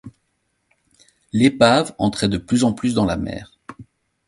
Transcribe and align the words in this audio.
L’épave 1.31 1.93
entrait 1.99 2.27
de 2.27 2.39
plus 2.39 2.63
en 2.63 2.73
plus 2.73 2.95
dans 2.95 3.05
la 3.05 3.17
mer. 3.17 3.51